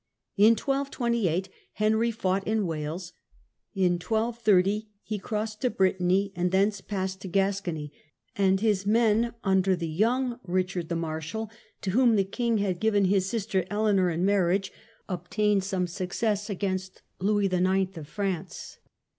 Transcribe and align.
In 0.35 0.53
1228 0.53 1.47
Henry 1.73 2.09
fought 2.09 2.47
in 2.47 2.65
Wales, 2.65 3.13
in 3.75 3.99
1230 3.99 4.87
he 5.03 5.19
crossed 5.19 5.61
to 5.61 5.69
Brittany, 5.69 6.33
and 6.35 6.49
thence 6.51 6.81
passed 6.81 7.21
to 7.21 7.27
Gascony, 7.27 7.93
and 8.35 8.59
his 8.61 8.87
men 8.87 9.35
under 9.43 9.75
the 9.75 9.87
young 9.87 10.39
Richard 10.43 10.89
the 10.89 10.95
Marshal 10.95 11.51
(to 11.81 11.91
whom 11.91 12.15
the 12.15 12.23
king 12.23 12.57
had 12.57 12.79
given 12.79 13.05
his 13.05 13.29
sister 13.29 13.63
Eleanor 13.69 14.09
in 14.09 14.25
marriage) 14.25 14.73
obtained 15.07 15.63
some 15.63 15.85
success 15.85 16.49
against 16.49 17.03
Louis 17.19 17.45
IX. 17.53 17.95
of 17.95 18.07
France. 18.07 18.79